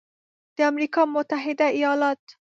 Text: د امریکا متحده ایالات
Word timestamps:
د 0.57 0.57
امریکا 0.71 1.01
متحده 1.15 1.67
ایالات 1.77 2.21